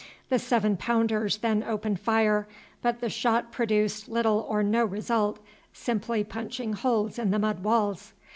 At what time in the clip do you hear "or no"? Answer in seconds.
4.49-4.83